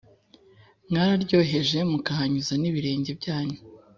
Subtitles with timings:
[0.89, 3.59] Mwararyoheje mukahanyuza nibirenge byanyu